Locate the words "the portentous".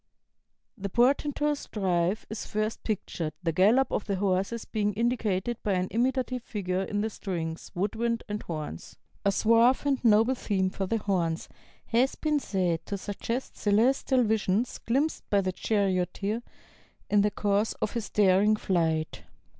0.79-1.67